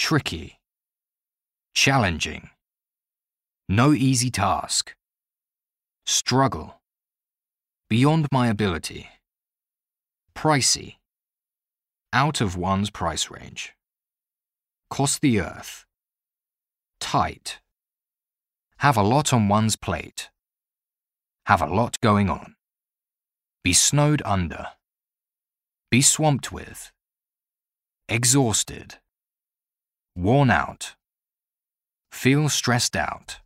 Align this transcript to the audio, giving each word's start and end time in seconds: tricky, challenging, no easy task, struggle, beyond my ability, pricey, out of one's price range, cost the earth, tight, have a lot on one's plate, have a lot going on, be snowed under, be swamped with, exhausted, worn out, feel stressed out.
tricky, 0.00 0.58
challenging, 1.74 2.48
no 3.68 3.92
easy 3.92 4.30
task, 4.30 4.94
struggle, 6.06 6.80
beyond 7.90 8.26
my 8.32 8.48
ability, 8.48 9.10
pricey, 10.34 10.96
out 12.14 12.40
of 12.40 12.56
one's 12.56 12.88
price 12.88 13.30
range, 13.30 13.74
cost 14.88 15.20
the 15.20 15.38
earth, 15.38 15.84
tight, 16.98 17.60
have 18.78 18.96
a 18.96 19.02
lot 19.02 19.34
on 19.34 19.48
one's 19.48 19.76
plate, 19.76 20.30
have 21.44 21.60
a 21.60 21.66
lot 21.66 22.00
going 22.00 22.30
on, 22.30 22.54
be 23.62 23.74
snowed 23.74 24.22
under, 24.24 24.68
be 25.90 26.00
swamped 26.00 26.50
with, 26.50 26.90
exhausted, 28.08 28.96
worn 30.20 30.50
out, 30.50 30.94
feel 32.12 32.48
stressed 32.48 32.94
out. 32.94 33.39